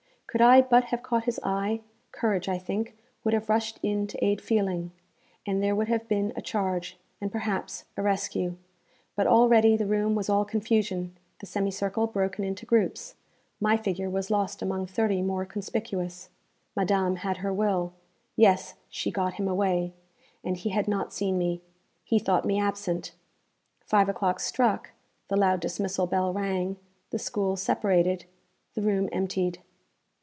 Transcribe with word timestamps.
Could 0.27 0.41
I 0.41 0.61
but 0.61 0.85
have 0.85 1.03
caught 1.03 1.25
his 1.25 1.41
eye, 1.43 1.81
courage, 2.13 2.47
I 2.47 2.57
think, 2.57 2.95
would 3.25 3.33
have 3.33 3.49
rushed 3.49 3.79
in 3.83 4.07
to 4.07 4.23
aid 4.25 4.39
feeling, 4.39 4.91
and 5.45 5.61
there 5.61 5.75
would 5.75 5.89
have 5.89 6.07
been 6.07 6.31
a 6.37 6.41
charge, 6.41 6.97
and, 7.19 7.29
perhaps, 7.29 7.83
a 7.97 8.01
rescue; 8.01 8.55
but 9.13 9.27
already 9.27 9.75
the 9.75 9.85
room 9.85 10.15
was 10.15 10.29
all 10.29 10.45
confusion, 10.45 11.17
the 11.41 11.45
semicircle 11.45 12.07
broken 12.07 12.45
into 12.45 12.65
groups, 12.65 13.15
my 13.59 13.75
figure 13.75 14.09
was 14.09 14.31
lost 14.31 14.61
among 14.61 14.85
thirty 14.87 15.21
more 15.21 15.45
conspicuous. 15.45 16.29
Madame 16.77 17.17
had 17.17 17.39
her 17.39 17.51
will. 17.51 17.91
Yes, 18.37 18.75
she 18.87 19.11
got 19.11 19.33
him 19.33 19.49
away, 19.49 19.91
and 20.45 20.55
he 20.55 20.69
had 20.69 20.87
not 20.87 21.11
seen 21.11 21.37
me. 21.37 21.61
He 22.05 22.19
thought 22.19 22.45
me 22.45 22.57
absent. 22.57 23.11
Five 23.81 24.07
o'clock 24.07 24.39
struck, 24.39 24.91
the 25.27 25.35
loud 25.35 25.59
dismissal 25.59 26.07
bell 26.07 26.31
rang, 26.31 26.77
the 27.09 27.19
school 27.19 27.57
separated, 27.57 28.23
the 28.75 28.81
room 28.81 29.09
emptied. 29.11 29.59